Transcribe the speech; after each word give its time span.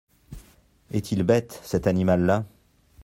Est-il 0.89 1.21
bête, 1.21 1.61
cet 1.63 1.85
animal-là!… 1.85 2.43